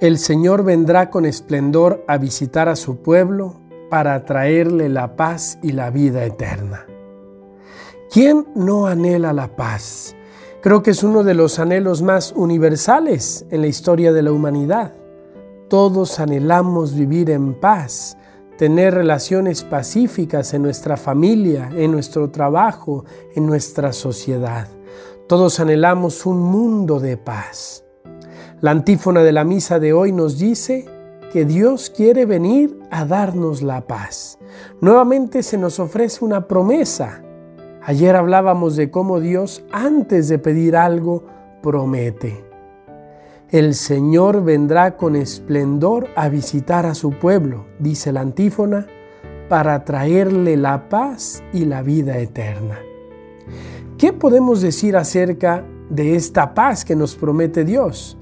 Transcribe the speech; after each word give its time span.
El 0.00 0.18
Señor 0.18 0.64
vendrá 0.64 1.08
con 1.08 1.24
esplendor 1.24 2.04
a 2.08 2.18
visitar 2.18 2.68
a 2.68 2.74
su 2.74 2.96
pueblo 2.96 3.60
para 3.90 4.24
traerle 4.24 4.88
la 4.88 5.14
paz 5.14 5.56
y 5.62 5.70
la 5.70 5.90
vida 5.90 6.24
eterna. 6.24 6.84
¿Quién 8.10 8.48
no 8.56 8.86
anhela 8.88 9.32
la 9.32 9.54
paz? 9.54 10.16
Creo 10.62 10.82
que 10.82 10.90
es 10.90 11.04
uno 11.04 11.22
de 11.22 11.34
los 11.34 11.60
anhelos 11.60 12.02
más 12.02 12.32
universales 12.34 13.46
en 13.50 13.60
la 13.60 13.68
historia 13.68 14.12
de 14.12 14.22
la 14.22 14.32
humanidad. 14.32 14.94
Todos 15.68 16.18
anhelamos 16.18 16.94
vivir 16.94 17.30
en 17.30 17.54
paz, 17.54 18.18
tener 18.58 18.94
relaciones 18.94 19.62
pacíficas 19.62 20.54
en 20.54 20.62
nuestra 20.62 20.96
familia, 20.96 21.70
en 21.72 21.92
nuestro 21.92 22.30
trabajo, 22.30 23.04
en 23.36 23.46
nuestra 23.46 23.92
sociedad. 23.92 24.66
Todos 25.28 25.60
anhelamos 25.60 26.26
un 26.26 26.40
mundo 26.40 26.98
de 26.98 27.16
paz. 27.16 27.83
La 28.64 28.70
antífona 28.70 29.22
de 29.22 29.32
la 29.32 29.44
misa 29.44 29.78
de 29.78 29.92
hoy 29.92 30.10
nos 30.10 30.38
dice 30.38 30.86
que 31.34 31.44
Dios 31.44 31.92
quiere 31.94 32.24
venir 32.24 32.80
a 32.90 33.04
darnos 33.04 33.60
la 33.60 33.86
paz. 33.86 34.38
Nuevamente 34.80 35.42
se 35.42 35.58
nos 35.58 35.78
ofrece 35.78 36.24
una 36.24 36.48
promesa. 36.48 37.22
Ayer 37.82 38.16
hablábamos 38.16 38.76
de 38.76 38.90
cómo 38.90 39.20
Dios 39.20 39.62
antes 39.70 40.28
de 40.28 40.38
pedir 40.38 40.78
algo 40.78 41.26
promete. 41.62 42.42
El 43.50 43.74
Señor 43.74 44.42
vendrá 44.42 44.96
con 44.96 45.14
esplendor 45.14 46.08
a 46.16 46.30
visitar 46.30 46.86
a 46.86 46.94
su 46.94 47.10
pueblo, 47.10 47.66
dice 47.78 48.12
la 48.12 48.22
antífona, 48.22 48.86
para 49.50 49.84
traerle 49.84 50.56
la 50.56 50.88
paz 50.88 51.42
y 51.52 51.66
la 51.66 51.82
vida 51.82 52.16
eterna. 52.16 52.78
¿Qué 53.98 54.14
podemos 54.14 54.62
decir 54.62 54.96
acerca 54.96 55.66
de 55.90 56.16
esta 56.16 56.54
paz 56.54 56.86
que 56.86 56.96
nos 56.96 57.14
promete 57.14 57.66
Dios? 57.66 58.16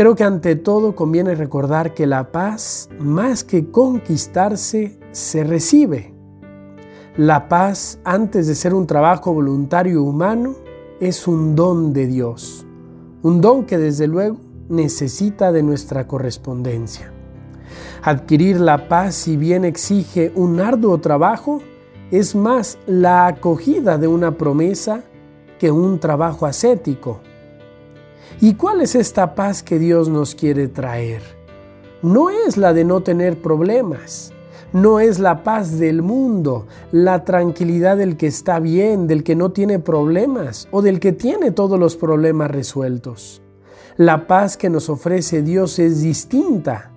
Creo 0.00 0.14
que 0.14 0.24
ante 0.24 0.56
todo 0.56 0.94
conviene 0.94 1.34
recordar 1.34 1.92
que 1.92 2.06
la 2.06 2.32
paz, 2.32 2.88
más 3.00 3.44
que 3.44 3.70
conquistarse, 3.70 4.98
se 5.10 5.44
recibe. 5.44 6.14
La 7.18 7.50
paz, 7.50 7.98
antes 8.02 8.46
de 8.46 8.54
ser 8.54 8.72
un 8.72 8.86
trabajo 8.86 9.34
voluntario 9.34 10.02
humano, 10.02 10.54
es 11.00 11.28
un 11.28 11.54
don 11.54 11.92
de 11.92 12.06
Dios, 12.06 12.66
un 13.20 13.42
don 13.42 13.66
que 13.66 13.76
desde 13.76 14.06
luego 14.06 14.38
necesita 14.70 15.52
de 15.52 15.62
nuestra 15.62 16.06
correspondencia. 16.06 17.12
Adquirir 18.02 18.58
la 18.58 18.88
paz, 18.88 19.14
si 19.14 19.36
bien 19.36 19.66
exige 19.66 20.32
un 20.34 20.60
arduo 20.60 20.96
trabajo, 20.96 21.60
es 22.10 22.34
más 22.34 22.78
la 22.86 23.26
acogida 23.26 23.98
de 23.98 24.08
una 24.08 24.38
promesa 24.38 25.02
que 25.58 25.70
un 25.70 26.00
trabajo 26.00 26.46
ascético 26.46 27.20
¿Y 28.40 28.54
cuál 28.54 28.80
es 28.80 28.94
esta 28.94 29.34
paz 29.34 29.62
que 29.62 29.78
Dios 29.78 30.08
nos 30.08 30.34
quiere 30.34 30.68
traer? 30.68 31.22
No 32.02 32.30
es 32.30 32.56
la 32.56 32.72
de 32.72 32.84
no 32.84 33.02
tener 33.02 33.42
problemas, 33.42 34.32
no 34.72 35.00
es 35.00 35.18
la 35.18 35.42
paz 35.42 35.78
del 35.78 36.00
mundo, 36.00 36.66
la 36.92 37.24
tranquilidad 37.24 37.96
del 37.96 38.16
que 38.16 38.26
está 38.26 38.60
bien, 38.60 39.06
del 39.06 39.24
que 39.24 39.34
no 39.34 39.50
tiene 39.50 39.78
problemas 39.78 40.68
o 40.70 40.80
del 40.80 41.00
que 41.00 41.12
tiene 41.12 41.50
todos 41.50 41.78
los 41.78 41.96
problemas 41.96 42.50
resueltos. 42.50 43.42
La 43.96 44.26
paz 44.26 44.56
que 44.56 44.70
nos 44.70 44.88
ofrece 44.88 45.42
Dios 45.42 45.78
es 45.78 46.02
distinta. 46.02 46.90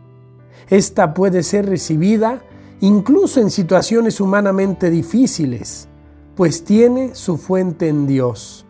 Esta 0.69 1.13
puede 1.13 1.43
ser 1.43 1.65
recibida 1.65 2.41
incluso 2.79 3.41
en 3.41 3.49
situaciones 3.49 4.21
humanamente 4.21 4.89
difíciles, 4.89 5.87
pues 6.35 6.63
tiene 6.63 7.15
su 7.15 7.37
fuente 7.37 7.87
en 7.87 8.07
Dios. 8.07 8.65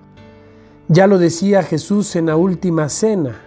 Ya 0.90 1.08
lo 1.08 1.18
decía 1.18 1.64
Jesús 1.64 2.16
en 2.18 2.26
la 2.26 2.36
última 2.36 2.90
cena, 2.90 3.40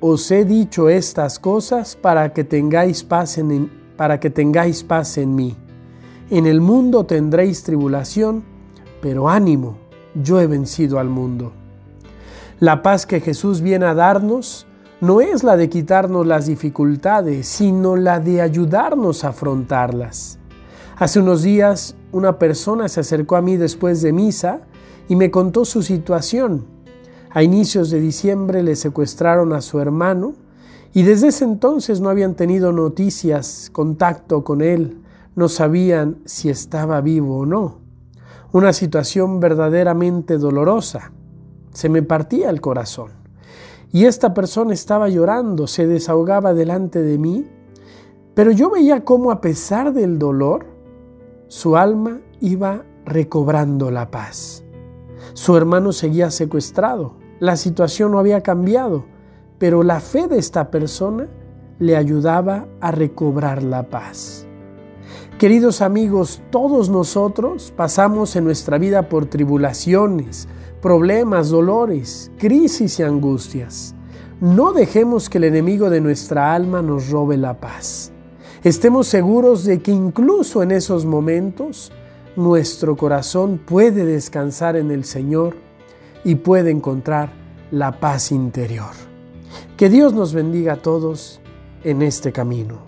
os 0.00 0.28
he 0.32 0.44
dicho 0.44 0.88
estas 0.88 1.38
cosas 1.38 1.94
para 1.94 2.32
que 2.32 2.42
tengáis 2.42 3.04
paz 3.04 3.38
en, 3.38 3.70
para 3.96 4.18
que 4.18 4.30
tengáis 4.30 4.82
paz 4.82 5.16
en 5.16 5.36
mí. 5.36 5.56
En 6.28 6.44
el 6.44 6.60
mundo 6.60 7.04
tendréis 7.04 7.62
tribulación, 7.62 8.42
pero 9.00 9.28
ánimo, 9.28 9.78
yo 10.20 10.40
he 10.40 10.48
vencido 10.48 10.98
al 10.98 11.08
mundo. 11.08 11.52
La 12.58 12.82
paz 12.82 13.06
que 13.06 13.20
Jesús 13.20 13.60
viene 13.60 13.86
a 13.86 13.94
darnos 13.94 14.66
no 15.00 15.20
es 15.20 15.44
la 15.44 15.56
de 15.56 15.68
quitarnos 15.68 16.26
las 16.26 16.46
dificultades, 16.46 17.46
sino 17.46 17.94
la 17.94 18.18
de 18.18 18.40
ayudarnos 18.40 19.22
a 19.22 19.28
afrontarlas. 19.28 20.40
Hace 20.96 21.20
unos 21.20 21.42
días 21.42 21.94
una 22.10 22.40
persona 22.40 22.88
se 22.88 23.00
acercó 23.00 23.36
a 23.36 23.42
mí 23.42 23.56
después 23.56 24.02
de 24.02 24.12
misa 24.12 24.62
y 25.08 25.14
me 25.14 25.30
contó 25.30 25.64
su 25.64 25.82
situación. 25.82 26.71
A 27.34 27.42
inicios 27.42 27.88
de 27.88 27.98
diciembre 27.98 28.62
le 28.62 28.76
secuestraron 28.76 29.54
a 29.54 29.62
su 29.62 29.80
hermano 29.80 30.34
y 30.92 31.02
desde 31.02 31.28
ese 31.28 31.44
entonces 31.44 32.00
no 32.00 32.10
habían 32.10 32.34
tenido 32.34 32.72
noticias, 32.72 33.70
contacto 33.72 34.44
con 34.44 34.60
él, 34.60 34.98
no 35.34 35.48
sabían 35.48 36.18
si 36.26 36.50
estaba 36.50 37.00
vivo 37.00 37.38
o 37.38 37.46
no. 37.46 37.78
Una 38.52 38.74
situación 38.74 39.40
verdaderamente 39.40 40.36
dolorosa. 40.36 41.12
Se 41.72 41.88
me 41.88 42.02
partía 42.02 42.50
el 42.50 42.60
corazón. 42.60 43.12
Y 43.92 44.04
esta 44.04 44.34
persona 44.34 44.74
estaba 44.74 45.08
llorando, 45.08 45.66
se 45.66 45.86
desahogaba 45.86 46.52
delante 46.52 47.02
de 47.02 47.16
mí, 47.16 47.46
pero 48.34 48.50
yo 48.50 48.68
veía 48.68 49.04
cómo 49.04 49.30
a 49.30 49.40
pesar 49.40 49.94
del 49.94 50.18
dolor, 50.18 50.66
su 51.48 51.76
alma 51.76 52.20
iba 52.40 52.84
recobrando 53.06 53.90
la 53.90 54.10
paz. 54.10 54.64
Su 55.32 55.56
hermano 55.56 55.92
seguía 55.92 56.30
secuestrado, 56.30 57.21
la 57.42 57.56
situación 57.56 58.12
no 58.12 58.20
había 58.20 58.40
cambiado, 58.40 59.04
pero 59.58 59.82
la 59.82 59.98
fe 59.98 60.28
de 60.28 60.38
esta 60.38 60.70
persona 60.70 61.26
le 61.80 61.96
ayudaba 61.96 62.68
a 62.80 62.92
recobrar 62.92 63.64
la 63.64 63.82
paz. 63.82 64.46
Queridos 65.40 65.82
amigos, 65.82 66.40
todos 66.50 66.88
nosotros 66.88 67.72
pasamos 67.76 68.36
en 68.36 68.44
nuestra 68.44 68.78
vida 68.78 69.08
por 69.08 69.26
tribulaciones, 69.26 70.46
problemas, 70.80 71.48
dolores, 71.48 72.30
crisis 72.38 73.00
y 73.00 73.02
angustias. 73.02 73.96
No 74.40 74.72
dejemos 74.72 75.28
que 75.28 75.38
el 75.38 75.44
enemigo 75.44 75.90
de 75.90 76.00
nuestra 76.00 76.54
alma 76.54 76.80
nos 76.80 77.10
robe 77.10 77.38
la 77.38 77.58
paz. 77.58 78.12
Estemos 78.62 79.08
seguros 79.08 79.64
de 79.64 79.80
que 79.80 79.90
incluso 79.90 80.62
en 80.62 80.70
esos 80.70 81.04
momentos 81.04 81.90
nuestro 82.36 82.96
corazón 82.96 83.58
puede 83.58 84.04
descansar 84.04 84.76
en 84.76 84.92
el 84.92 85.04
Señor 85.04 85.56
y 86.24 86.36
puede 86.36 86.70
encontrar 86.70 87.30
la 87.70 87.92
paz 88.00 88.32
interior. 88.32 88.92
Que 89.76 89.88
Dios 89.88 90.14
nos 90.14 90.34
bendiga 90.34 90.74
a 90.74 90.76
todos 90.76 91.40
en 91.84 92.02
este 92.02 92.32
camino. 92.32 92.80